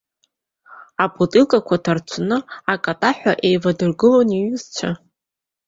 Абаҭликақәа 1.03 1.83
ҭарцәны 1.83 2.37
акатаҳәа 2.73 3.33
еивадыргылон 3.47 4.29
аиҩызцәа. 4.35 4.91